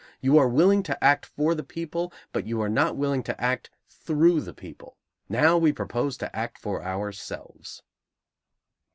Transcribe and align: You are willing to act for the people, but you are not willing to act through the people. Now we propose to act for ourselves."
You 0.19 0.35
are 0.39 0.49
willing 0.49 0.81
to 0.81 1.03
act 1.03 1.27
for 1.27 1.53
the 1.53 1.61
people, 1.63 2.11
but 2.33 2.47
you 2.47 2.59
are 2.59 2.69
not 2.69 2.97
willing 2.97 3.21
to 3.21 3.39
act 3.39 3.69
through 3.87 4.41
the 4.41 4.51
people. 4.51 4.97
Now 5.29 5.59
we 5.59 5.71
propose 5.71 6.17
to 6.17 6.35
act 6.35 6.57
for 6.57 6.83
ourselves." 6.83 7.83